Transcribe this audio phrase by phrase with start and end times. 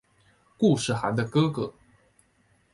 [0.57, 1.71] 固始汗的哥哥。